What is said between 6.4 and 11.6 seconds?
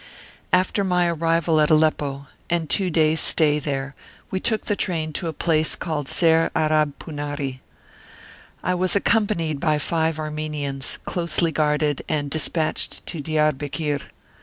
Arab Pounari. I was accompanied by five Armenians, closely